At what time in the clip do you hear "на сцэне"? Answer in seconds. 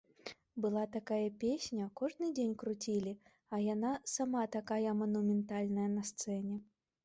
5.97-6.61